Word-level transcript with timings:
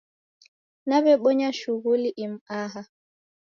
Daw'ebonya 0.89 1.49
shughuli 1.59 2.09
imu 2.23 2.37
aha 2.59 2.81